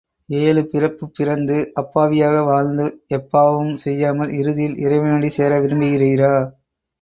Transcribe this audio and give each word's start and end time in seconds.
ஏழு 0.37 0.61
பிறப்புப் 0.65 1.11
பிறந்து 1.13 1.57
அப்பாவியாக 1.75 2.39
வாழ்ந்து 2.43 2.85
எப்பாவமும் 3.09 3.77
செய்யாமல் 3.77 4.33
இறுதியில் 4.39 4.75
இறைவனடி 4.79 5.31
சேர 5.31 5.61
விரும்புகிறீரா? 5.61 6.33